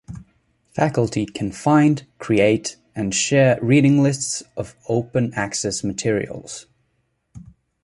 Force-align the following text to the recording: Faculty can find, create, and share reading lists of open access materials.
Faculty 0.73 1.27
can 1.27 1.51
find, 1.51 2.07
create, 2.17 2.75
and 2.95 3.13
share 3.13 3.59
reading 3.61 4.01
lists 4.01 4.41
of 4.57 4.75
open 4.89 5.31
access 5.35 5.83
materials. 5.83 6.65